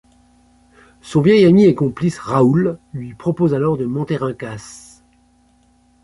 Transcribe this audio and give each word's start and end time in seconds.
Son 1.01 1.21
vieil 1.21 1.45
ami 1.45 1.65
et 1.65 1.75
complice, 1.75 2.17
Raoul, 2.17 2.79
lui 2.91 3.13
propose 3.13 3.53
alors 3.53 3.77
de 3.77 3.85
monter 3.85 4.17
un 4.19 4.33
casse. 4.33 5.03